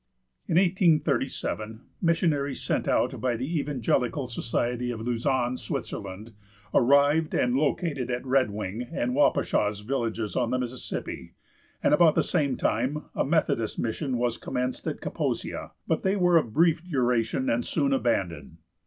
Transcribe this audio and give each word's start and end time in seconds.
In 0.47 0.55
1837 0.57 1.81
missionaries 2.01 2.59
sent 2.63 2.87
out 2.87 3.21
by 3.21 3.35
the 3.35 3.59
Evangelical 3.59 4.27
Society 4.27 4.89
of 4.89 5.01
Lausanne, 5.01 5.57
Switzerland, 5.57 6.33
arrived, 6.73 7.35
and 7.35 7.53
located 7.55 8.09
at 8.09 8.25
Red 8.25 8.49
Wing 8.49 8.81
and 8.91 9.13
Wapashaw's 9.13 9.81
villages, 9.81 10.35
on 10.35 10.49
the 10.49 10.57
Mississippi, 10.57 11.35
and 11.83 11.93
about 11.93 12.15
the 12.15 12.23
same 12.23 12.57
time 12.57 13.11
a 13.13 13.23
Methodist 13.23 13.77
mission 13.77 14.17
was 14.17 14.37
commenced 14.37 14.87
at 14.87 15.01
Kaposia, 15.01 15.69
but 15.85 16.01
they 16.01 16.15
were 16.15 16.35
of 16.37 16.51
brief 16.51 16.83
duration 16.83 17.47
and 17.47 17.63
soon 17.63 17.93
abandoned. 17.93 18.57